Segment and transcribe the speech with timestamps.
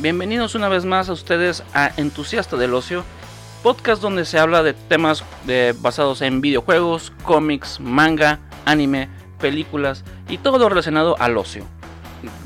[0.00, 3.04] Bienvenidos una vez más a ustedes a Entusiasta del Ocio,
[3.62, 5.22] podcast donde se habla de temas
[5.82, 11.66] basados en videojuegos, cómics, manga, anime, películas y todo lo relacionado al ocio.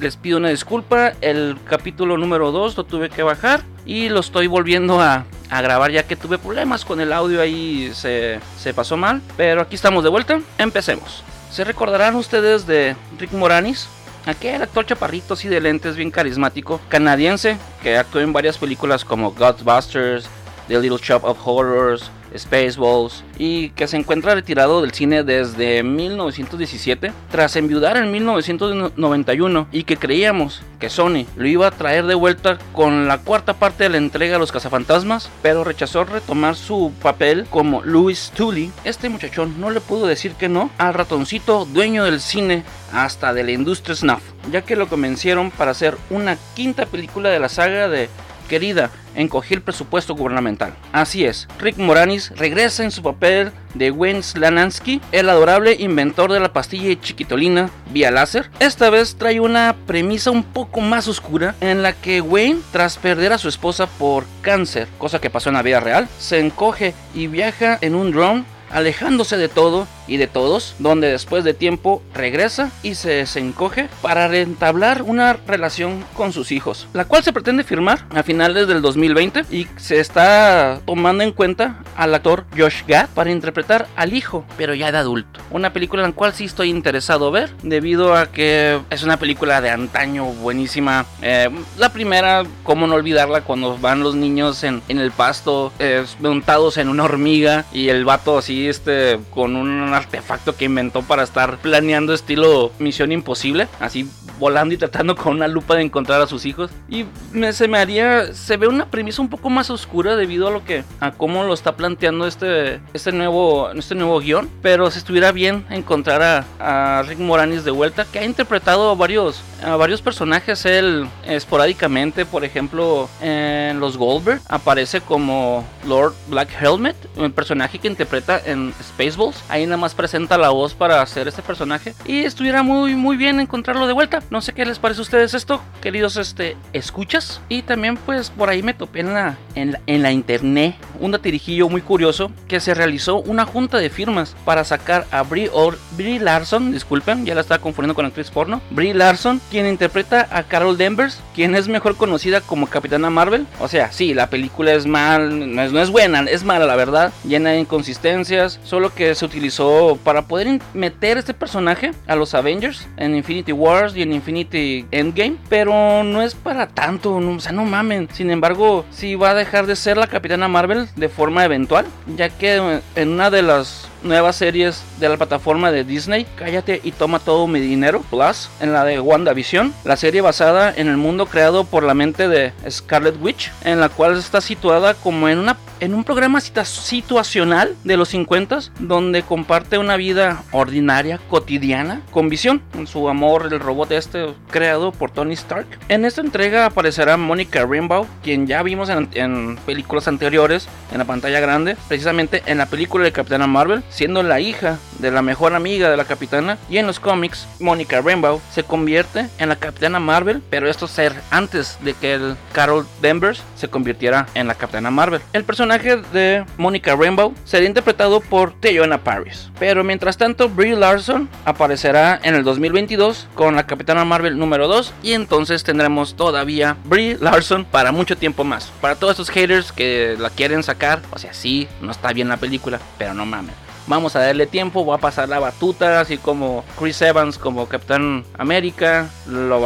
[0.01, 4.48] Les pido una disculpa, el capítulo número 2 lo tuve que bajar y lo estoy
[4.48, 9.22] volviendo a, grabar ya que tuve problemas con el audio ahí, se, se pasó mal,
[9.36, 11.22] pero aquí estamos de vuelta, empecemos.
[11.52, 13.88] Se recordarán ustedes de Rick Moranis,
[14.27, 19.32] aquel actor chaparrito así de lentes bien carismático, canadiense, que actuó en varias películas como
[19.32, 20.27] Ghostbusters,
[20.69, 27.12] The Little Shop of Horrors, Spaceballs y que se encuentra retirado del cine desde 1917
[27.30, 32.59] tras enviudar en 1991 y que creíamos que Sony lo iba a traer de vuelta
[32.73, 37.47] con la cuarta parte de la entrega a los cazafantasmas, pero rechazó retomar su papel
[37.51, 38.71] como Louis Tully.
[38.85, 43.45] Este muchachón no le pudo decir que no al ratoncito dueño del cine hasta de
[43.45, 47.88] la industria snuff, ya que lo convencieron para hacer una quinta película de la saga
[47.88, 48.09] de
[48.48, 50.74] querida encogió el presupuesto gubernamental.
[50.93, 56.40] Así es, Rick Moranis regresa en su papel de Wayne Slanansky, el adorable inventor de
[56.40, 58.51] la pastilla chiquitolina vía láser.
[58.60, 63.32] Esta vez trae una premisa un poco más oscura en la que Wayne, tras perder
[63.32, 67.27] a su esposa por cáncer, cosa que pasó en la vida real, se encoge y
[67.27, 72.71] viaja en un drone alejándose de todo y de todos, donde después de tiempo regresa
[72.83, 78.07] y se desencoge para rentablar una relación con sus hijos, la cual se pretende firmar
[78.15, 83.31] a finales del 2020 y se está tomando en cuenta al actor Josh Gad para
[83.31, 85.41] interpretar al hijo, pero ya de adulto.
[85.51, 89.61] Una película en la cual sí estoy interesado ver, debido a que es una película
[89.61, 91.07] de antaño buenísima.
[91.23, 96.77] Eh, la primera, cómo no olvidarla, cuando van los niños en, el pasto, eh, montados
[96.77, 99.57] en una hormiga y el vato así, este, con
[99.95, 105.49] artefacto que inventó para estar planeando estilo Misión Imposible, así volando y tratando con una
[105.49, 106.71] lupa de encontrar a sus hijos.
[106.89, 107.07] Y
[107.53, 110.85] se me haría, se ve una premisa un poco más oscura debido a lo que,
[111.01, 114.48] a cómo lo está planteando este, este nuevo, este nuevo guion.
[114.63, 118.95] Pero si estuviera bien encontrar a, a Rick Moranis de vuelta, que ha interpretado a
[118.95, 126.51] varios, a varios personajes él esporádicamente, por ejemplo, en los Goldberg aparece como Lord Black
[126.61, 129.42] Helmet, un personaje que interpreta en Spaceballs.
[129.48, 133.41] Ahí nada más presenta la voz para hacer este personaje y estuviera muy muy bien
[133.41, 134.22] encontrarlo de vuelta.
[134.30, 137.40] No sé qué les parece a ustedes esto, queridos este escuchas.
[137.48, 141.80] Y también pues por ahí me topé en la en la, internet un datirijillo muy
[141.80, 146.72] curioso que se realizó una junta de firmas para sacar a Brie, or, Brie Larson,
[146.72, 148.60] disculpen, ya la estaba confundiendo con actriz porno.
[148.70, 153.46] Brie Larson, quien interpreta a Carol Danvers, quien es mejor conocida como Capitana Marvel.
[153.60, 156.76] O sea, sí, la película es mal, no es, no es buena, es mala la
[156.76, 162.34] verdad, llena de inconsistencias, solo que se utilizó para poder meter este personaje a los
[162.34, 167.52] Avengers en Infinity Wars y en Infinity Endgame, pero no es para tanto, o sea,
[167.52, 168.08] no mamen.
[168.12, 171.86] Sin embargo, sí va a dejar de ser la Capitana Marvel de forma eventual,
[172.16, 176.92] ya que en una de las nuevas series de la plataforma de Disney, Cállate y
[176.92, 181.26] toma todo mi dinero, Plus, en la de WandaVision, la serie basada en el mundo
[181.26, 185.56] creado por la mente de Scarlet Witch, en la cual está situada como en una
[185.81, 188.44] en un programa situacional de los 50
[188.78, 194.93] donde comparte una vida ordinaria, cotidiana, con visión, en su amor el robot este creado
[194.93, 195.66] por Tony Stark.
[195.88, 201.04] En esta entrega aparecerá Monica Rambeau, quien ya vimos en, en películas anteriores en la
[201.04, 205.55] pantalla grande, precisamente en la película de Capitana Marvel, siendo la hija de la mejor
[205.55, 206.59] amiga de la capitana.
[206.69, 211.15] Y en los cómics, Monica Rambeau se convierte en la capitana Marvel, pero esto ser
[211.31, 215.21] antes de que el Carol Danvers se convirtiera en la capitana Marvel.
[215.32, 219.50] El personaje de Monica Rambeau sería interpretado por Teyona Paris.
[219.59, 224.93] Pero mientras tanto, Brie Larson aparecerá en el 2022 con la capitana Marvel número 2
[225.03, 228.72] y entonces tendremos todavía Brie Larson para mucho tiempo más.
[228.81, 232.37] Para todos esos haters que la quieren sacar, o sea, sí, no está bien la
[232.37, 233.55] película, pero no mames
[233.86, 238.24] vamos a darle tiempo, voy a pasar la batuta, así como Chris Evans como Capitán
[238.38, 239.60] América, lo,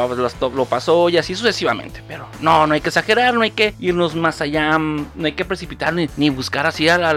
[0.69, 2.03] pasó y así sucesivamente.
[2.07, 5.45] Pero no, no hay que exagerar, no hay que irnos más allá, no hay que
[5.45, 7.11] precipitar ni, buscar así a la,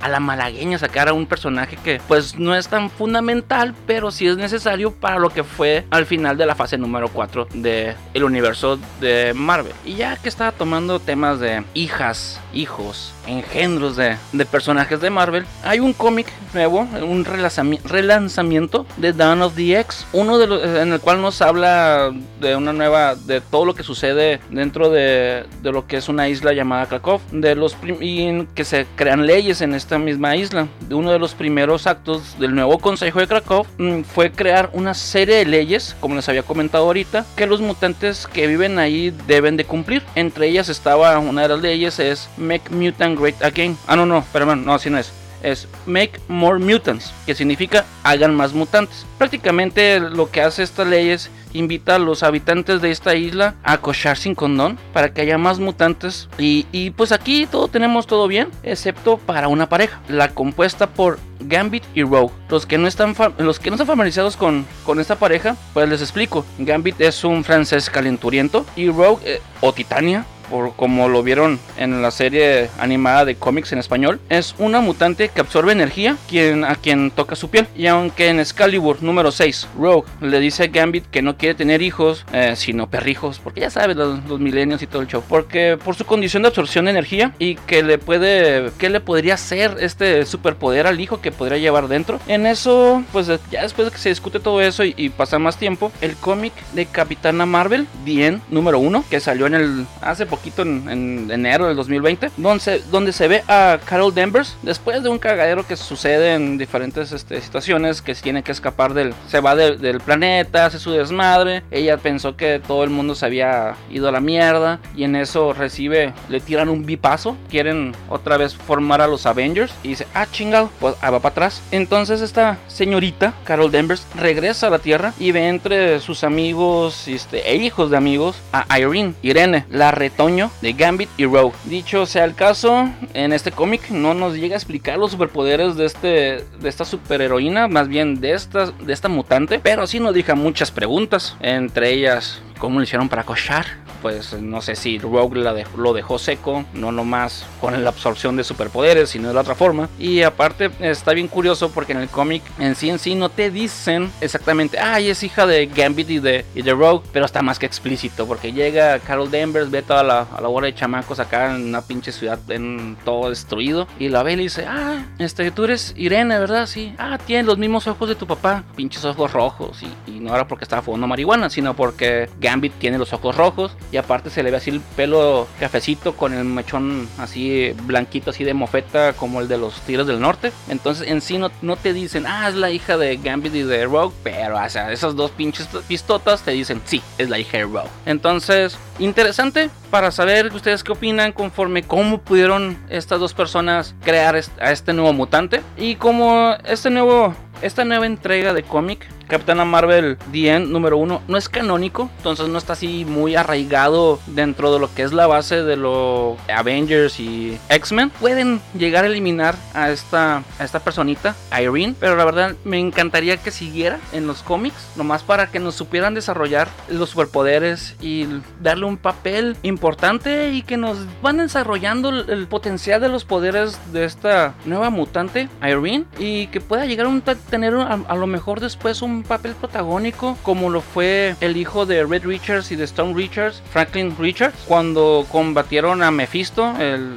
[0.00, 4.26] a la, malagueña, sacar a un personaje que pues no es tan fundamental, pero sí
[4.26, 8.24] es necesario para lo que fue al final de la fase número 4 del el
[8.24, 9.72] universo de Marvel.
[9.84, 15.44] Y ya que estaba tomando temas de hijas, hijos, engendros de, de personajes de Marvel,
[15.64, 20.92] hay un cómic nuevo, un relanzamiento de Dawn of the X, uno de los, en
[20.92, 25.72] el cual nos habla de una nueva, de todo lo que sucede dentro de, de
[25.72, 29.74] lo que es una isla llamada Krakow, de los y que se crean leyes en
[29.74, 30.68] esta misma isla.
[30.90, 35.36] Uno de los primeros actos del nuevo Consejo de Krakow mm, fue crear una serie
[35.36, 39.64] de leyes, como les había comentado ahorita, que los mutantes que viven ahí deben de
[39.64, 40.02] cumplir.
[40.14, 43.76] Entre ellas estaba una de las leyes es Make Mutant Great Again.
[43.86, 48.34] Ah, no, no, perdón, no, así no es es Make More Mutants, que significa hagan
[48.34, 49.06] más mutantes.
[49.18, 53.78] Prácticamente lo que hace esta ley es invita a los habitantes de esta isla a
[53.78, 56.28] cochar sin condón para que haya más mutantes.
[56.38, 61.84] Y, pues aquí todo tenemos todo bien, excepto para una pareja, la compuesta por Gambit
[61.94, 62.32] y Rogue.
[62.48, 66.02] Los que no están, los que no están familiarizados con, con esta pareja, pues les
[66.02, 66.44] explico.
[66.58, 72.02] Gambit es un francés calenturiento y Rogue eh, o Titania por como lo vieron en
[72.02, 76.74] la serie animada de cómics en español, es una mutante que absorbe energía quien, a
[76.76, 77.66] quien toca su piel.
[77.76, 81.82] Y aunque en Excalibur número 6, Rogue le dice a Gambit que no quiere tener
[81.82, 85.94] hijos, eh, sino perrijos, porque ya sabes, los, milenios y todo el show, porque por
[85.94, 90.26] su condición de absorción de energía y que le puede, que le podría hacer este
[90.26, 92.20] superpoder al hijo que podría llevar dentro.
[92.28, 95.90] En eso, pues ya después de que se discute todo eso y, pasa más tiempo,
[96.00, 100.62] el cómic de Capitana Marvel, bien número 1, que salió en el hace poco poquito
[100.62, 105.18] en, enero del 2020, donde se, donde se ve a Carol Danvers después de un
[105.18, 110.00] cagadero que sucede en diferentes este, situaciones, que tiene que escapar del, se va del
[110.00, 114.20] planeta, hace su desmadre, ella pensó que todo el mundo se había ido a la
[114.20, 119.26] mierda y en eso recibe, le tiran un bipazo, quieren otra vez formar a los
[119.26, 121.62] Avengers y dice, ah chingado, pues ah, va para atrás.
[121.70, 127.50] Entonces esta señorita, Carol Danvers, regresa a la Tierra y ve entre sus amigos este,
[127.50, 129.90] e hijos de amigos a Irene, Irene, la
[130.26, 131.54] de Gambit y Rogue.
[131.66, 135.86] Dicho sea el caso, en este cómic no nos llega a explicar los superpoderes de,
[135.86, 140.34] este, de esta superheroína, más bien de esta, de esta mutante, pero sí nos deja
[140.34, 143.85] muchas preguntas, entre ellas cómo lo hicieron para cochar.
[144.02, 145.40] Pues no sé si Rogue
[145.76, 149.88] lo dejó seco, no nomás con la absorción de superpoderes, sino de la otra forma.
[149.98, 153.50] Y aparte está bien curioso porque en el cómic en sí en sí no te
[153.50, 157.58] dicen exactamente, ay, es hija de Gambit y de, y de Rogue, pero está más
[157.58, 161.54] que explícito porque llega Carol Danvers, ve toda la, a la hora de chamacos acá
[161.54, 165.50] en una pinche ciudad en todo destruido y la ve y le dice, ah, este,
[165.50, 166.66] tú eres Irene, ¿verdad?
[166.66, 170.34] Sí, ah, tiene los mismos ojos de tu papá, pinches ojos rojos y, y no
[170.34, 174.42] era porque estaba fumando marihuana, sino porque Gambit tiene los ojos rojos y aparte se
[174.42, 179.40] le ve así el pelo cafecito con el mechón así blanquito, así de mofeta como
[179.40, 180.52] el de los Tigres del Norte.
[180.68, 184.14] Entonces en sí no, te dicen, ah, es la hija de Gambit y de Rogue,
[184.22, 187.88] pero o sea, esas dos pinches pistotas te dicen, sí, es la hija de Rogue.
[188.04, 194.72] Entonces, interesante para saber ustedes qué opinan conforme cómo pudieron estas dos personas crear a
[194.72, 200.60] este nuevo mutante y como este nuevo esta nueva entrega de cómic Capitana Marvel The
[200.60, 205.02] número uno no es canónico, entonces no está así muy arraigado dentro de lo que
[205.02, 208.10] es la base de los Avengers y X-Men.
[208.20, 213.36] Pueden llegar a eliminar a esta, a esta personita, Irene, pero la verdad me encantaría
[213.36, 218.26] que siguiera en los cómics, nomás para que nos supieran desarrollar los superpoderes y
[218.60, 224.04] darle un papel importante y que nos van desarrollando el, potencial de los poderes de
[224.04, 229.15] esta nueva mutante, Irene, y que pueda llegar a tener a lo mejor después un
[229.22, 234.14] papel protagónico como lo fue el hijo de Red Richards y de Stone Richards, Franklin
[234.18, 237.16] Richards, cuando combatieron a Mephisto, el,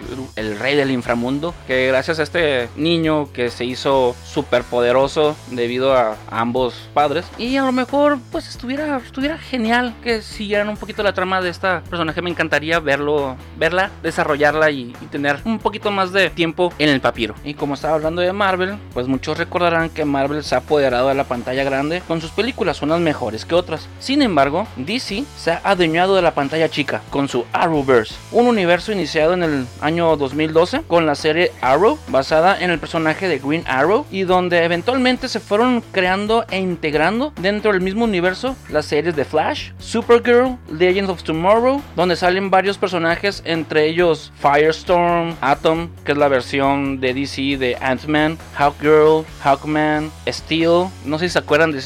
[0.60, 6.16] rey del inframundo, que gracias a este niño que se hizo súper poderoso debido a,
[6.30, 11.14] ambos padres, y a lo mejor pues estuviera, estuviera genial que siguieran un poquito la
[11.14, 16.30] trama de esta personaje, me encantaría verlo, verla, desarrollarla y tener un poquito más de
[16.30, 17.36] tiempo en el papiro.
[17.44, 21.16] Y como estaba hablando de Marvel, pues muchos recordarán que Marvel se ha apoderado de
[21.16, 23.88] la pantalla grande con sus películas unas mejores que otras.
[24.00, 28.92] Sin embargo, DC se ha adueñado de la pantalla chica con su Arrowverse, un universo
[28.92, 33.64] iniciado en el año 2012 con la serie Arrow, basada en el personaje de Green
[33.68, 39.16] Arrow y donde eventualmente se fueron creando e integrando dentro del mismo universo las series
[39.16, 46.12] de Flash, Supergirl, Legends of Tomorrow, donde salen varios personajes, entre ellos Firestorm, Atom, que
[46.12, 51.72] es la versión de DC de Ant-Man, Hawkgirl, Hawkman, Steel, no sé si se acuerdan
[51.72, 51.79] de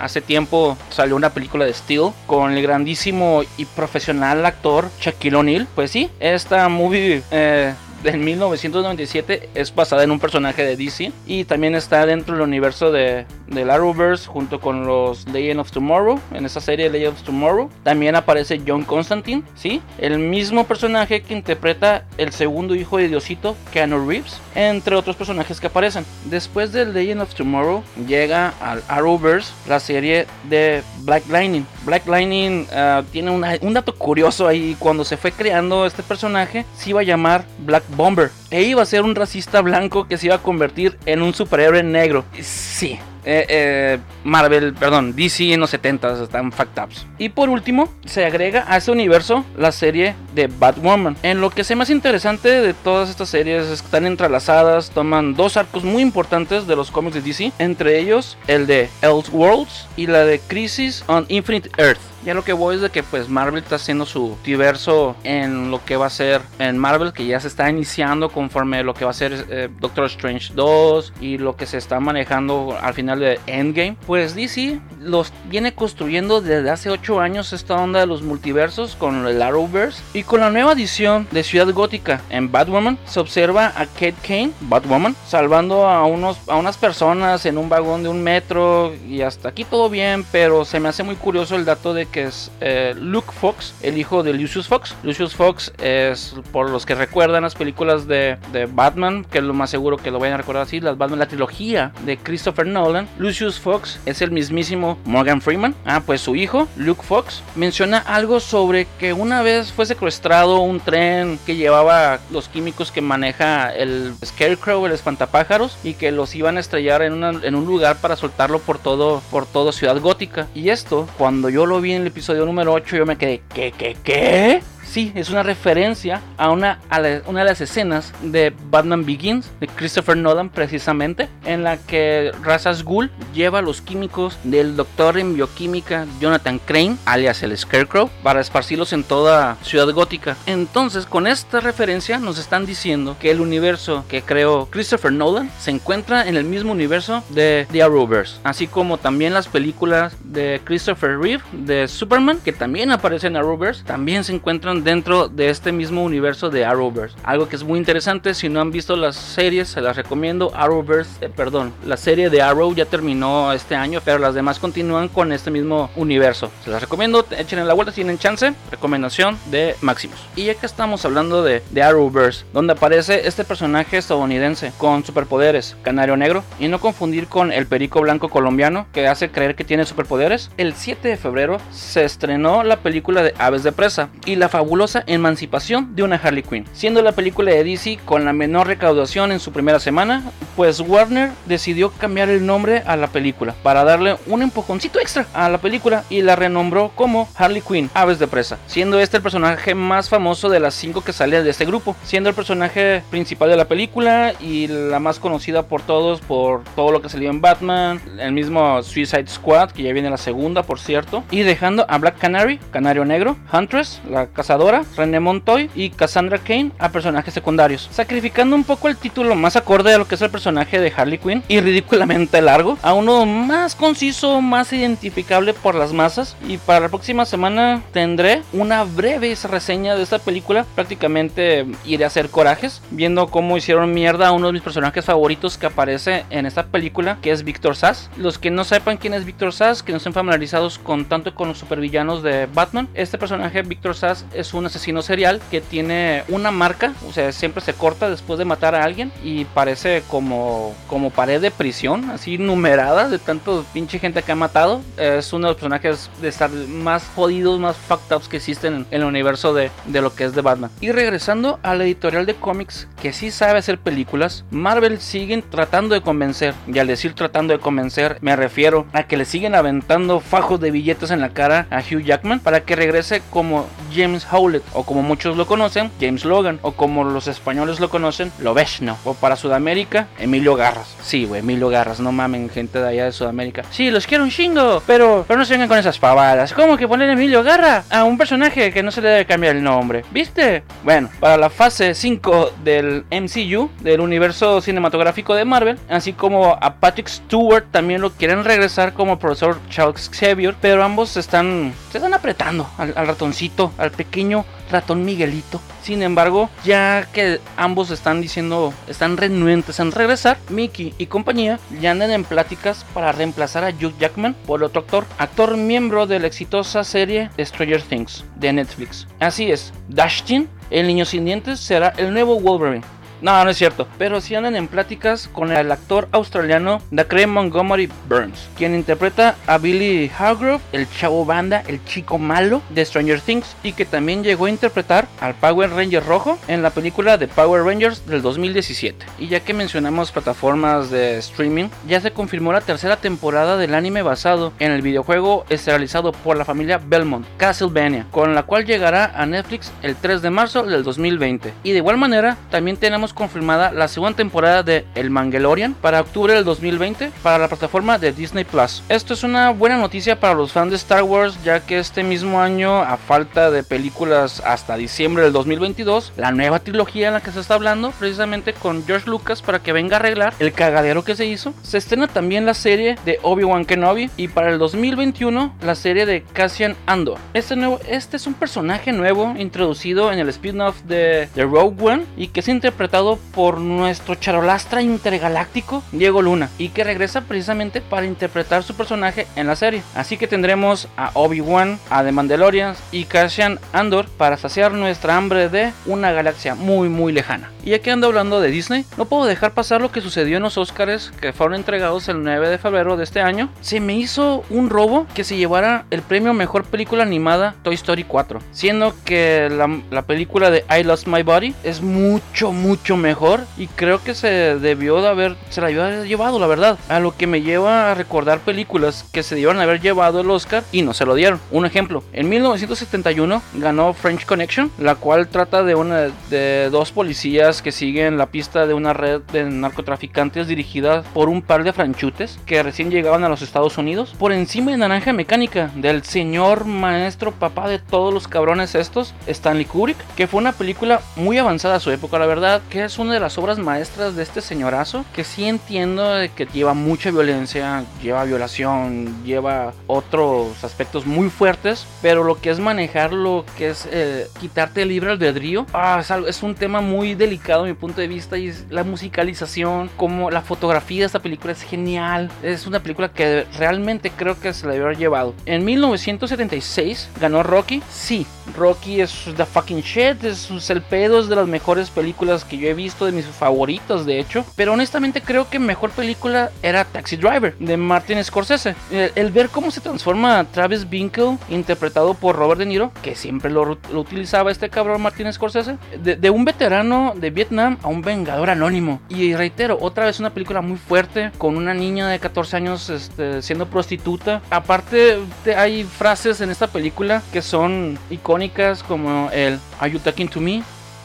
[0.00, 5.68] hace tiempo salió una película de Steel con el grandísimo y profesional actor Shaquille O'Neal.
[5.74, 11.44] Pues sí, esta movie eh, de 1997 es basada en un personaje de DC y
[11.44, 16.20] también está dentro del universo de, del Arrowverse junto con los Legend of Tomorrow.
[16.32, 19.82] En esa serie Legend of Tomorrow también aparece John Constantine, ¿sí?
[19.98, 25.60] El mismo personaje que interpreta el segundo hijo de Diosito, Keanu Reeves, entre otros personajes
[25.60, 26.04] que aparecen.
[26.24, 31.66] Después de Legend of Tomorrow llega al Arrowverse la serie de Black Lightning.
[31.84, 34.76] Black Lightning ah, tiene un dato curioso ahí.
[34.78, 38.30] Cuando se fue creando este personaje, se iba a llamar Black Bomber.
[38.50, 41.82] E iba a ser un racista blanco que se iba a convertir en un superhéroe
[41.82, 42.24] negro.
[42.40, 47.06] Sí, eh, eh, Marvel, perdón, DC en los 70 están fact ups.
[47.18, 51.16] Y por último, se agrega a ese universo la serie de Batwoman.
[51.22, 55.34] En lo que es más interesante de todas estas series es que están entrelazadas, toman
[55.34, 60.06] dos arcos muy importantes de los cómics de DC, entre ellos el de Elseworlds y
[60.06, 62.13] la de Crisis on Infinite Earth.
[62.24, 65.84] Ya lo que voy es de que pues Marvel está haciendo su diverso en lo
[65.84, 69.10] que va a ser en Marvel, que ya se está iniciando conforme lo que va
[69.10, 73.38] a ser eh, Doctor Strange 2 y lo que se está manejando al final de
[73.46, 73.98] Endgame.
[74.06, 79.26] Pues DC los viene construyendo desde hace 8 años esta onda de los multiversos con
[79.26, 83.84] el Arrowverse y con la nueva edición de Ciudad Gótica en Batwoman se observa a
[83.84, 88.94] Kate Kane, Batwoman, salvando a, unos, a unas personas en un vagón de un metro
[89.06, 92.22] y hasta aquí todo bien, pero se me hace muy curioso el dato de que
[92.22, 94.94] es eh, Luke Fox, el hijo de Lucius Fox.
[95.02, 98.38] Lucius Fox es, por los que recuerdan las películas de,
[98.72, 101.26] Batman, que es lo más seguro que lo vayan a recordar así, las Batman, la
[101.26, 105.74] trilogía de Christopher Nolan, Lucius Fox es el mismísimo Morgan Freeman.
[105.84, 110.78] Ah, pues su hijo, Luke Fox, menciona algo sobre que una vez fue secuestrado un
[110.78, 116.58] tren que llevaba los químicos que maneja el Scarecrow, el espantapájaros, y que los iban
[116.58, 120.46] a estrellar en, un lugar para soltarlo por todo, por toda Ciudad Gótica.
[120.54, 123.72] Y esto, cuando yo lo vi en el episodio número 8 yo me quedé, ¿qué,
[123.72, 124.62] qué, qué?
[124.86, 126.80] Sí, es una referencia a una,
[127.26, 132.84] una de las escenas de Batman Begins de Christopher Nolan precisamente, en la que Razas
[132.84, 138.92] Ghul lleva los químicos del doctor en bioquímica Jonathan Crane, alias el Scarecrow, para esparcirlos
[138.92, 140.36] en toda Ciudad Gótica.
[140.46, 145.70] Entonces, con esta referencia nos están diciendo que el universo que creó Christopher Nolan se
[145.70, 151.18] encuentra en el mismo universo de The Arrowverse, así como también las películas de Christopher
[151.18, 156.02] Reeve de Superman, que también aparecen en Arrowverse, también se encuentran dentro de este mismo
[156.02, 157.16] universo de Arrowverse.
[157.22, 160.50] Algo que es muy interesante, si no han visto las series, se las recomiendo.
[160.54, 165.08] Arrowverse, eh, perdón, la serie de Arrow ya terminó este año, pero las demás continúan
[165.08, 166.50] con este mismo universo.
[166.64, 168.54] Se las recomiendo, echen la vuelta si tienen chance.
[168.70, 170.18] Recomendación de Maximus.
[170.34, 175.76] Y ya que estamos hablando de, de Arrowverse, donde aparece este personaje estadounidense con superpoderes,
[175.82, 179.84] Canario Negro, y no confundir con el Perico Blanco colombiano que hace creer que tiene
[179.84, 184.48] superpoderes, el 7 de febrero se estrenó la película de Aves de Presa y la
[184.64, 189.30] fabulosa emancipación de una Harley Quinn, siendo la película de DC con la menor recaudación
[189.30, 190.22] en su primera semana,
[190.56, 195.50] pues Warner decidió cambiar el nombre a la película para darle un empujoncito extra a
[195.50, 199.74] la película y la renombró como Harley Quinn, Aves de Presa, siendo este el personaje
[199.74, 203.56] más famoso de las cinco que sale de este grupo, siendo el personaje principal de
[203.56, 208.00] la película y la más conocida por todos por todo lo que salió en Batman,
[208.18, 212.18] el mismo Suicide Squad, que ya viene la segunda por cierto, y dejando a Black
[212.18, 218.54] Canary, Canario Negro, Huntress, la cazadora, René Montoy y Cassandra Kane a personajes secundarios, sacrificando
[218.54, 221.42] un poco el título más acorde a lo que es el personaje de Harley Quinn
[221.48, 226.36] y ridículamente largo a uno más conciso, más identificable por las masas.
[226.46, 230.64] Y para la próxima semana tendré una breve reseña de esta película.
[230.76, 235.58] Prácticamente iré a hacer corajes, viendo cómo hicieron mierda a uno de mis personajes favoritos
[235.58, 238.08] que aparece en esta película, que es Victor Sass.
[238.16, 241.48] Los que no sepan quién es Victor Sass, que no estén familiarizados con tanto con
[241.48, 246.50] los supervillanos de Batman, este personaje Victor Sass es un asesino serial que tiene una
[246.50, 251.10] marca, o sea, siempre se corta después de matar a alguien y parece como, como
[251.10, 254.82] pared de prisión, así numerada de tanto pinche gente que ha matado.
[254.96, 258.86] Es uno de los personajes de estar más jodidos, más fucked ups que existen en,
[258.90, 260.70] el universo de, de lo que es de Batman.
[260.80, 265.94] Y regresando a la editorial de cómics que sí sabe hacer películas, Marvel siguen tratando
[265.94, 270.20] de convencer, y al decir tratando de convencer, me refiero a que le siguen aventando
[270.20, 274.64] fajos de billetes en la cara a Hugh Jackman para que regrese como James Howlett
[274.72, 279.14] o como muchos lo conocen, James Logan, o como los españoles lo conocen, Lobezno, o
[279.14, 280.96] para Sudamérica, Emilio Garras.
[281.02, 283.62] Sí, güey, Emilio Garras, no mamen, gente de allá de Sudamérica.
[283.70, 286.52] Sí, los quiero un chingo, pero, pero no se vengan con esas pavadas.
[286.52, 289.62] ¿Cómo que poner Emilio Garra a un personaje que no se le debe cambiar el
[289.62, 290.04] nombre?
[290.10, 290.64] ¿Viste?
[290.82, 296.74] Bueno, para la fase 5 del MCU, del universo cinematográfico de Marvel, así como a
[296.76, 302.14] Patrick Stewart también lo quieren regresar como profesor Charles Xavier, pero ambos están, se están
[302.14, 304.23] apretando al, al ratoncito, al pequeño
[304.70, 305.60] ratón Miguelito.
[305.82, 311.90] Sin embargo, ya que ambos están diciendo, están renuentes en regresar, Mickey y compañía ya
[311.90, 316.26] andan en pláticas para reemplazar a Hugh Jackman por otro actor, actor miembro de la
[316.26, 319.06] exitosa serie Stranger Things de Netflix.
[319.20, 322.84] Así es, Dashtin, el niño sin dientes, será el nuevo Wolverine.
[323.20, 323.86] No, no es cierto.
[323.98, 329.58] Pero sí andan en pláticas con el actor australiano Dacre Montgomery Burns, quien interpreta a
[329.58, 334.46] Billy Hargrove, el chavo banda, el chico malo de Stranger Things, y que también llegó
[334.46, 339.06] a interpretar al Power Ranger rojo en la película de Power Rangers del 2017.
[339.18, 344.02] Y ya que mencionamos plataformas de streaming, ya se confirmó la tercera temporada del anime
[344.02, 349.26] basado en el videojuego esterilizado por la familia Belmont, Castlevania, con la cual llegará a
[349.26, 351.52] Netflix el 3 de marzo del 2020.
[351.62, 356.34] Y de igual manera, también tenemos confirmada la segunda temporada de El Mangalorian para octubre
[356.34, 358.82] del 2020 para la plataforma de Disney Plus.
[358.88, 362.40] Esto es una buena noticia para los fans de Star Wars, ya que este mismo
[362.40, 367.32] año, a falta de películas hasta diciembre del 2022, la nueva trilogía en la que
[367.32, 371.16] se está hablando, precisamente con George Lucas para que venga a arreglar el cagadero que
[371.16, 375.74] se hizo, se estrena también la serie de Obi-Wan Kenobi y para el 2021 la
[375.74, 377.18] serie de Cassian Andor.
[377.34, 382.04] Este, nuevo, este es un personaje nuevo introducido en el spin-off de, de Rogue One
[382.16, 388.06] y que es interpretado por nuestro charolastra intergaláctico Diego Luna y que regresa precisamente para
[388.06, 389.82] interpretar su personaje en la serie.
[389.96, 395.48] Así que tendremos a Obi-Wan, a The Mandalorian y Cassian Andor para saciar nuestra hambre
[395.48, 397.50] de una galaxia muy muy lejana.
[397.64, 400.44] Y ya que ando hablando de Disney, no puedo dejar pasar lo que sucedió en
[400.44, 403.48] los Oscars que fueron entregados el 9 de febrero de este año.
[403.60, 408.04] Se me hizo un robo que se llevara el premio Mejor Película Animada Toy Story
[408.04, 409.48] 4, siendo que
[409.90, 414.28] la película de I Lost My Body es mucho mucho mejor y creo que se
[414.58, 416.78] debió de haber, se la llevado, la verdad.
[416.88, 420.62] A lo que me lleva a recordar películas que se debieron haber llevado el Oscar
[420.70, 421.40] y no se lo dieron.
[421.50, 427.62] Un ejemplo, en 1971 ganó French Connection, la cual trata de una de dos policías
[427.62, 432.38] que siguen la pista de una red de narcotraficantes dirigida por un par de franchutes
[432.44, 434.14] que recién llegaban a los Estados Unidos.
[434.18, 439.64] Por encima de Naranja Mecánica del señor maestro papá de todos los cabrones estos, Stanley
[439.64, 443.14] Kubrick, que fue una película muy avanzada a su época, la verdad, que es una
[443.14, 448.24] de las obras maestras de este señorazo, que sí entiendo que lleva mucha violencia, lleva
[448.24, 454.26] violación, lleva otros aspectos muy fuertes, pero lo que es manejar lo que es eh,
[454.40, 458.08] quitarte el libre albedrío, ah, es, es, un tema muy delicado a mi punto de
[458.08, 463.08] vista y la musicalización, como la fotografía de esta película es genial, es una película
[463.08, 465.32] que realmente creo que se la debe haber llevado.
[465.46, 468.26] En 1976 ganó Rocky, sí,
[468.56, 472.58] Rocky es the fucking shit, es, es el pedo, es de las mejores películas que
[472.58, 474.44] yo he visto, de mis favoritos de hecho.
[474.56, 478.74] Pero honestamente creo que mejor película era Taxi Driver de Martin Scorsese.
[478.90, 483.78] El, ver cómo se transforma Travis Binkle, interpretado por Robert De Niro, que siempre lo,
[483.92, 489.00] utilizaba este cabrón Martin Scorsese, de, un veterano de Vietnam a un vengador anónimo.
[489.08, 493.42] Y reitero, otra vez una película muy fuerte, con una niña de 14 años este,
[493.42, 494.42] siendo prostituta.
[494.50, 495.18] Aparte,
[495.56, 500.62] hay frases en esta película que son icónicas como el Are you talking to me?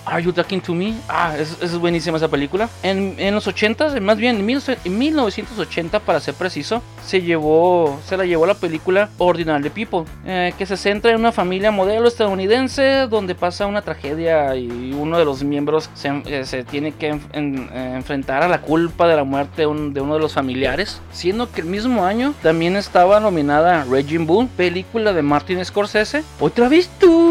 [0.09, 0.95] Are You Talking to Me?
[1.07, 2.69] Ah, es, es buenísima esa película.
[2.83, 4.45] En, en los 80 más bien en,
[4.97, 10.65] 1980 para ser preciso, se llevó, se la llevó la película Ordinary People, eh, que
[10.65, 15.43] se centra en una familia modelo estadounidense donde pasa una tragedia y uno de los
[15.43, 19.89] miembros se, eh, se tiene que eh, enfrentar a la culpa de la muerte de,
[19.91, 24.47] de, uno de los familiares, siendo que el mismo año también estaba nominada Regine Bull,
[24.47, 26.23] película de Martin Scorsese.
[26.39, 27.28] Otra vez tú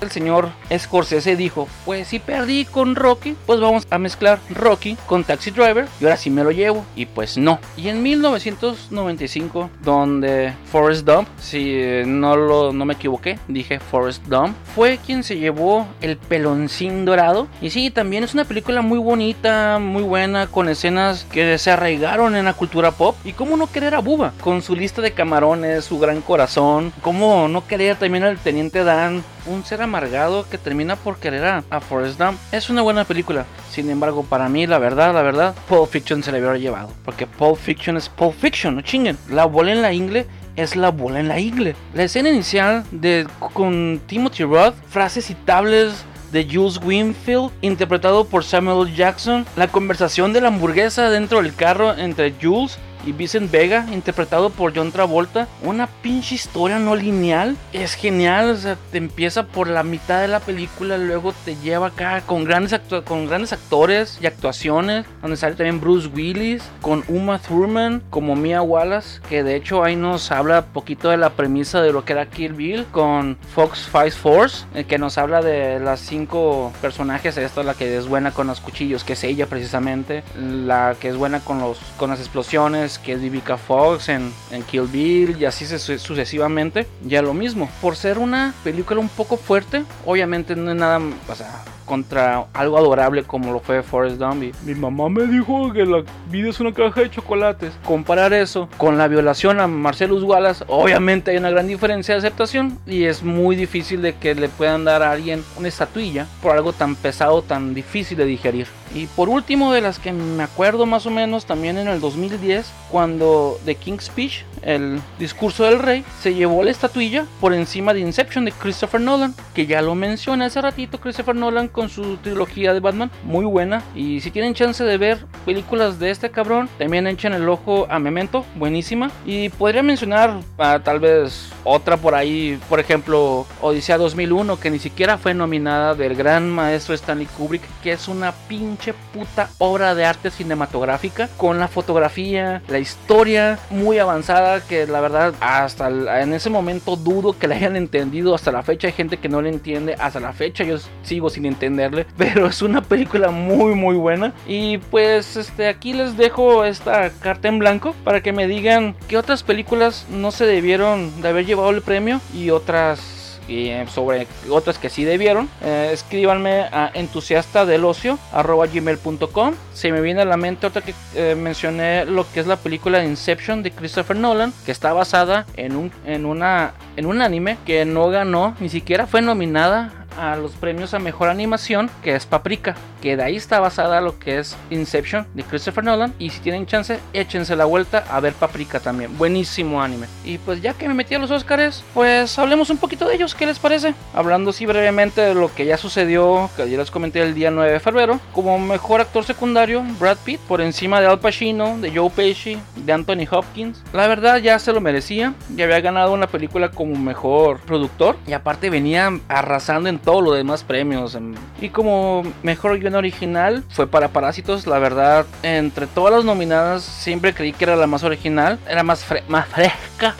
[0.00, 5.24] el señor Scorsese dijo, pues si perdí con Rocky, pues vamos a mezclar Rocky con
[5.24, 6.84] Taxi Driver y ahora sí me lo llevo.
[6.96, 7.58] Y pues no.
[7.76, 14.56] Y en 1995, donde Forrest Dump, si no, lo, no me equivoqué, dije Forrest Dump,
[14.74, 17.48] fue quien se llevó el peloncín dorado.
[17.60, 22.36] Y sí, también es una película muy bonita, muy buena, con escenas que se arraigaron
[22.36, 23.16] en la cultura pop.
[23.24, 26.92] Y cómo no querer a Buba, con su lista de camarones, su gran corazón.
[27.02, 31.80] Cómo no querer también al teniente Dan, un ser amargado que termina por querer a,
[31.80, 32.38] Forrest Gump.
[32.52, 33.44] Es una buena película.
[33.70, 36.90] Sin embargo, para mí, la verdad, la verdad, Pulp Fiction se le hubiera llevado.
[37.04, 39.18] Porque Pulp Fiction es Pulp Fiction, no chinguen.
[39.28, 40.26] La bola en la ingle
[40.56, 41.74] es la bola en la ingle.
[41.94, 48.92] La escena inicial de con Timothy Roth, frases citables de Jules Winfield, interpretado por Samuel
[48.94, 54.50] Jackson, la conversación de la hamburguesa dentro del carro entre Jules y Vincent Vega, interpretado
[54.50, 55.48] por John Travolta.
[55.62, 57.56] Una pinche historia no lineal.
[57.72, 61.88] Es genial, o sea, te empieza por la mitad de la película, luego te lleva
[61.88, 67.38] acá con grandes, con grandes actores y actuaciones, donde sale también Bruce Willis, con Uma
[67.38, 71.92] Thurman como Mia Wallace, que de hecho ahí nos habla poquito de la premisa de
[71.92, 76.00] lo que era Kill Bill, con Fox Five Force, eh, que nos habla de las
[76.00, 80.22] cinco personajes, esta es la que es buena con los cuchillos, que es ella precisamente,
[80.38, 84.62] la que es buena con, los, con las explosiones, que es Vivica Fox en, en
[84.62, 89.84] Kill Bill, y así sucesivamente, ya lo mismo, por ser una película un poco fuerte,
[90.04, 94.54] obviamente no es nada, o sea, contra algo adorable como lo fue Forrest Gump.
[94.64, 97.72] Mi mamá me dijo que la vida es una caja de chocolates.
[97.84, 102.78] Comparar eso con la violación a Marcelus Wallace, obviamente hay una gran diferencia de aceptación
[102.86, 106.72] y es muy difícil de que le puedan dar a alguien una estatuilla por algo
[106.72, 108.66] tan pesado, tan difícil de digerir.
[108.94, 112.70] Y por último, de las que me acuerdo más o menos, también en el 2010,
[112.90, 118.00] cuando The King's Speech, el discurso del rey, se llevó la estatuilla por encima de
[118.00, 122.72] Inception de Christopher Nolan, que ya lo mencioné hace ratito, Christopher Nolan con su trilogía
[122.72, 123.82] de Batman, muy buena.
[123.96, 127.98] Y si tienen chance de ver películas de este cabrón, también echen el ojo a
[127.98, 129.10] Memento, buenísima.
[129.26, 134.78] Y podría mencionar ah, tal vez otra por ahí, por ejemplo, Odisea 2001, que ni
[134.78, 140.04] siquiera fue nominada del gran maestro Stanley Kubrick, que es una pinche puta obra de
[140.04, 145.88] arte cinematográfica con la fotografía, la historia muy avanzada que la verdad hasta
[146.20, 148.34] en ese momento dudo que la hayan entendido.
[148.34, 149.94] Hasta la fecha hay gente que no le entiende.
[149.98, 152.06] Hasta la fecha yo sigo sin entenderle.
[152.16, 154.32] Pero es una película muy muy buena.
[154.46, 159.16] Y pues este aquí les dejo esta carta en blanco para que me digan qué
[159.16, 164.26] otras películas no se debieron de haber llevado el premio y otras y eh, sobre
[164.50, 169.54] otras que sí debieron, eh, escríbanme a entusiasta del ocio gmail.com.
[169.72, 173.04] Se me viene a la mente otra que eh, mencioné lo que es la película
[173.04, 177.84] Inception de Christopher Nolan, que está basada en un, en una, en un anime que
[177.84, 182.74] no ganó, ni siquiera fue nominada a los premios a mejor animación, que es Paprika,
[183.00, 186.14] que de ahí está basada lo que es Inception de Christopher Nolan.
[186.18, 189.16] Y si tienen chance, échense la vuelta a ver Paprika también.
[189.18, 190.06] Buenísimo anime.
[190.24, 193.34] Y pues ya que me metí a los Oscars, pues hablemos un poquito de ellos.
[193.34, 193.94] ¿Qué les parece?
[194.14, 197.72] Hablando así brevemente de lo que ya sucedió, que ya les comenté el día 9
[197.72, 198.20] de febrero.
[198.32, 202.92] Como mejor actor secundario, Brad Pitt, por encima de Al Pacino, de Joe Pesci, de
[202.92, 203.82] Anthony Hopkins.
[203.92, 205.34] La verdad ya se lo merecía.
[205.54, 208.16] Ya había ganado una película como mejor productor.
[208.26, 211.16] Y aparte venía arrasando en todos los demás premios.
[211.60, 214.66] Y como mejor guion original fue para Parásitos.
[214.66, 218.58] La verdad, entre todas las nominadas, siempre creí que era la más original.
[218.68, 220.14] Era más, más fresca,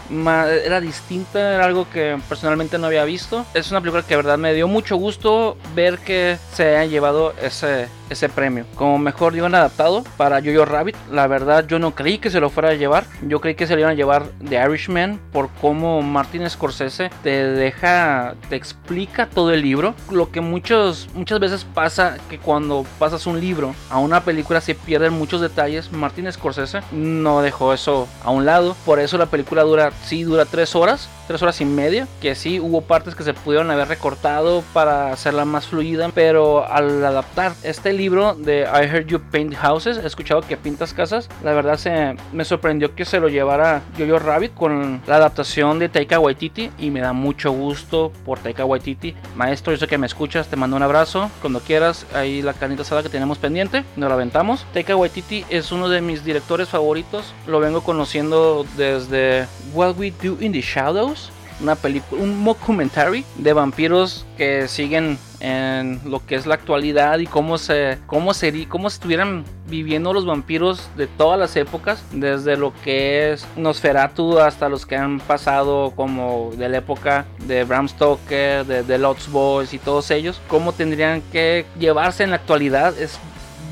[0.64, 3.44] era distinta, era algo que personalmente no había visto.
[3.54, 7.34] Es una película que de verdad me dio mucho gusto ver que se haya llevado
[7.40, 8.64] ese ese premio.
[8.74, 12.50] Como mejor guion adaptado para Jojo Rabbit, la verdad yo no creí que se lo
[12.50, 13.04] fuera a llevar.
[13.26, 17.44] Yo creí que se lo iban a llevar The Irishman por cómo Martin Scorsese te
[17.44, 19.73] deja, te explica todo el libro.
[20.10, 24.74] Lo que muchos, muchas veces pasa que cuando pasas un libro a una película se
[24.74, 25.90] pierden muchos detalles.
[25.92, 28.76] Martin Scorsese no dejó eso a un lado.
[28.84, 32.60] Por eso la película dura, sí, dura tres horas tres horas y media, que sí
[32.60, 37.92] hubo partes que se pudieron haber recortado para hacerla más fluida, pero al adaptar este
[37.92, 42.16] libro de I Heard You Paint Houses, he escuchado que pintas casas, la verdad se
[42.32, 46.90] me sorprendió que se lo llevara Jojo Rabbit con la adaptación de Taika Waititi y
[46.90, 49.14] me da mucho gusto por Taika Waititi.
[49.36, 52.82] Maestro, yo sé que me escuchas, te mando un abrazo, cuando quieras, ahí la canita
[52.82, 54.66] asada que tenemos pendiente, nos la aventamos.
[54.72, 60.36] Taika Waititi es uno de mis directores favoritos, lo vengo conociendo desde What We Do
[60.40, 66.46] in the Shadows una película, un mockumentary de vampiros que siguen en lo que es
[66.46, 71.56] la actualidad y cómo se cómo sería cómo estuvieran viviendo los vampiros de todas las
[71.56, 77.26] épocas desde lo que es Nosferatu hasta los que han pasado como de la época
[77.46, 82.30] de Bram Stoker de The Lost Boys y todos ellos cómo tendrían que llevarse en
[82.30, 83.18] la actualidad es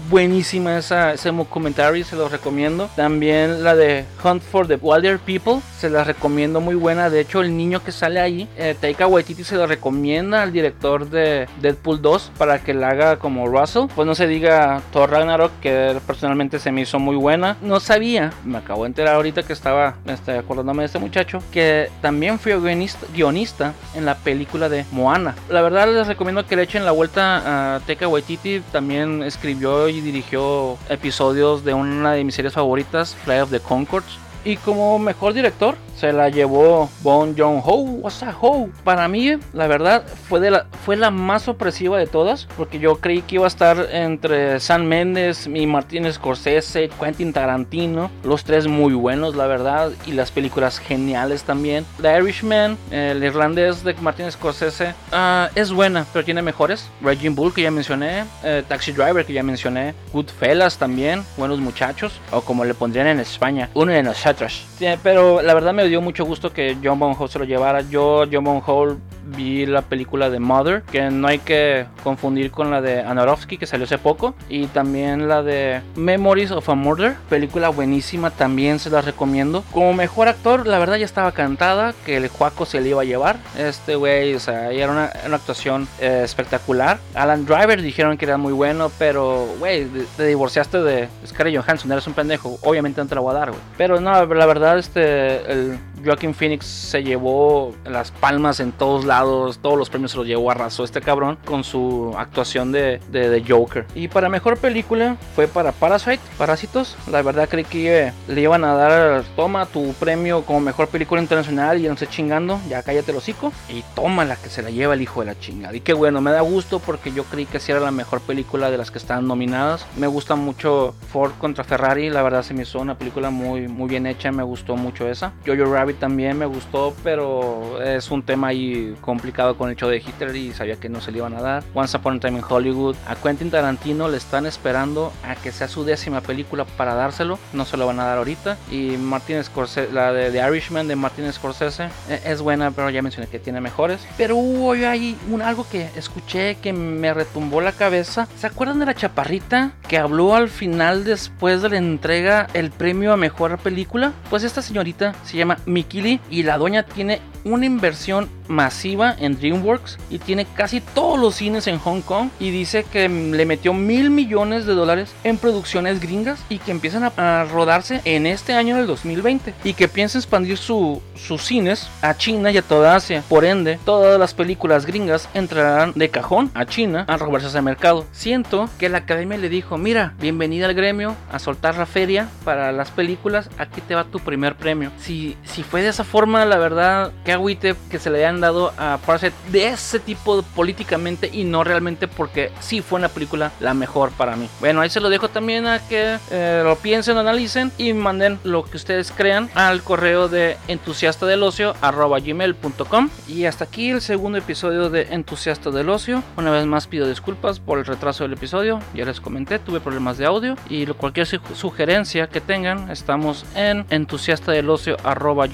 [0.09, 2.89] buenísima esa, ese comentario, se los recomiendo.
[2.97, 7.11] También la de Hunt for the Wilder People, se la recomiendo muy buena.
[7.11, 11.09] De hecho, el niño que sale ahí, eh, Taika Waititi se lo recomienda al director
[11.09, 13.87] de Deadpool 2 para que la haga como Russell.
[13.95, 17.57] Pues no se diga Thor Ragnarok, que personalmente se me hizo muy buena.
[17.63, 21.91] No sabía, me acabo de enterar ahorita que estaba este, acordándome de este muchacho, que
[22.01, 25.35] también fue guionista, guionista en la película de Moana.
[25.49, 28.63] La verdad les recomiendo que le echen la vuelta a Taika Waititi.
[28.73, 34.19] También escribió dirigió episodios de una de mis series favoritas, Fly of the Concords.
[34.45, 37.83] Y como mejor director, se la llevó Bon Joon Ho.
[37.83, 38.69] What's a Ho?
[38.85, 42.47] Para mí, la verdad, fue, de la, fue la más opresiva de todas.
[42.57, 48.11] Porque yo creí que iba a estar entre San Méndez y Martínez Scorsese, Quentin Tarantino.
[48.25, 49.93] Los tres muy buenos, la verdad.
[50.07, 51.85] Y las películas geniales también.
[52.01, 56.89] The Irishman, el irlandés de Martínez Scorsese, uh, es buena, pero tiene mejores.
[57.01, 58.25] Raging Bull, que ya mencioné.
[58.43, 59.95] Uh, Taxi Driver, que ya mencioné.
[60.13, 61.25] Goodfellas también.
[61.37, 62.21] Buenos muchachos.
[62.31, 64.67] O como le pondrían en España, uno de nosotros.
[64.79, 67.81] Sí, pero la verdad me dio mucho gusto que John Bon Ho se lo llevara.
[67.83, 72.71] Yo, John Bon Ho, vi la película de Mother, que no hay que confundir con
[72.71, 74.35] la de Anarovsky, que salió hace poco.
[74.49, 79.65] Y también la de Memories of a Murder, película buenísima, también se la recomiendo.
[79.73, 83.05] Como mejor actor, la verdad ya estaba cantada que el Juaco se le iba a
[83.05, 83.37] llevar.
[83.59, 86.99] Este güey, o sea, era una, una actuación eh, espectacular.
[87.15, 92.07] Alan Driver dijeron que era muy bueno, pero, güey, te divorciaste de Scarlett Johansson, eres
[92.07, 92.59] un pendejo.
[92.63, 93.63] Obviamente no te la voy a dar, güey.
[93.77, 95.92] Pero no, la verdad, este, el True.
[96.05, 100.51] Joaquin Phoenix se llevó las palmas en todos lados, todos los premios se los llevó,
[100.51, 103.87] arrasó este cabrón con su actuación de, de, Joker.
[103.95, 106.97] Y para mejor película fue para Parasite, Parásitos.
[107.11, 111.85] La verdad creí que le iban a dar, toma tu premio como mejor película internacional
[111.85, 113.53] y no sé chingando, ya cállate el hocico.
[113.69, 115.75] Y toma la que se la lleva el hijo de la chingada.
[115.75, 118.71] Y qué bueno, me da gusto porque yo creí que sí era la mejor película
[118.71, 119.87] de las que están nominadas.
[119.97, 123.89] Me gusta mucho Ford contra Ferrari, la verdad se me hizo una película muy, muy
[123.89, 125.33] bien hecha, me gustó mucho esa.
[125.47, 129.99] Jojo Rabbit también me gustó, pero es un tema ahí complicado con el show de
[129.99, 131.65] Hitler y sabía que no se le iban a dar.
[131.75, 132.97] Once Upon a Time in Hollywood.
[133.07, 137.39] A Quentin Tarantino le están esperando a que sea su décima película para dárselo.
[137.53, 138.57] No se lo van a dar ahorita.
[138.71, 143.29] Y Martin Scorsese, la de The Irishman de Martin Scorsese, es buena, pero ya mencioné
[143.29, 144.07] que tiene mejores.
[144.17, 148.29] Pero hubo ahí un, algo que escuché que me retumbó la cabeza.
[148.37, 153.13] ¿Se acuerdan de la chaparrita que habló al final después de la entrega el premio
[153.13, 154.13] a mejor película?
[154.31, 159.99] Pues esta señorita se llama Mikili y la doña tiene una inversión masiva en DreamWorks
[160.11, 164.11] y tiene casi todos los cines en Hong Kong y dice que le metió mil
[164.11, 168.87] millones de dólares en producciones gringas y que empiezan a, rodarse en este año del
[168.87, 173.23] 2020 y que piensa expandir su, sus cines a China y a toda Asia.
[173.29, 178.07] Por ende, todas las películas gringas entrarán de cajón a China a robarse ese mercado.
[178.13, 182.73] Siento que la academia le dijo, mira, bienvenida al gremio, a soltar la feria para
[182.73, 184.91] las películas, aquí te va tu primer premio.
[184.99, 188.75] Si, si fue de esa forma, la verdad, que agüite que se le hayan dado
[188.77, 193.73] a Parasite de ese tipo políticamente y no realmente porque sí fue una película la
[193.73, 194.51] mejor para mí.
[194.61, 198.65] Bueno, ahí se lo dejo también a que eh, lo piensen, analicen y manden lo
[198.65, 204.37] que ustedes crean al correo de entusiasta del ocio gmail.com y hasta aquí el segundo
[204.37, 206.23] episodio de entusiasta del ocio.
[206.37, 210.19] Una vez más pido disculpas por el retraso del episodio, ya les comenté, tuve problemas
[210.19, 214.99] de audio y cualquier sugerencia que tengan, estamos en entusiasta del ocio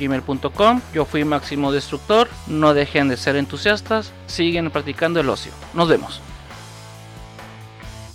[0.09, 0.81] gmail.com.
[0.95, 5.53] Yo fui Máximo Destructor, no dejen de ser entusiastas, siguen practicando el ocio.
[5.75, 6.21] Nos vemos.